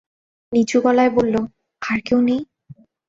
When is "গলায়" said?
0.85-1.11